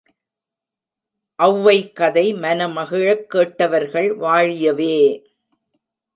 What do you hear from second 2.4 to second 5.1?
மனமகிழக் கேட்டவர்கள் வாழியவே!